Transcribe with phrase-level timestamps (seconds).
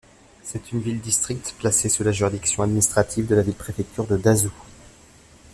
[0.41, 4.49] C'est une ville-district placée sous la juridiction administrative de la ville-préfecture de Dazhou.